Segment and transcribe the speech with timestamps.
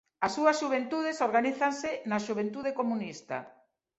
[0.25, 3.37] As súas xuventudes organízanse na Xuventude Comunista.